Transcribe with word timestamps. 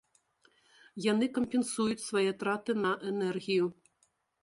Яны 1.11 1.25
кампенсуюць 1.37 2.05
свае 2.09 2.29
траты 2.43 2.71
на 2.83 2.91
энергію. 3.15 3.65